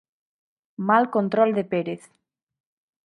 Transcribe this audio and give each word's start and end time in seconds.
Mal 0.87 1.11
control 1.11 1.53
de 1.53 1.63
Pérez. 1.63 2.01